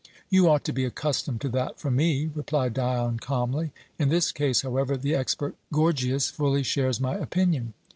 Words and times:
"You 0.31 0.49
ought 0.49 0.63
to 0.63 0.73
be 0.73 0.83
accustomed 0.83 1.41
to 1.41 1.49
that 1.49 1.79
from 1.79 1.95
me," 1.95 2.27
replied 2.33 2.73
Dion 2.73 3.19
calmly. 3.19 3.69
"In 3.99 4.09
this 4.09 4.31
case, 4.31 4.61
however, 4.63 4.97
the 4.97 5.13
expert, 5.13 5.53
Gorgias, 5.71 6.27
fully 6.31 6.63
shares 6.63 6.99
my 6.99 7.13
opinion." 7.13 7.75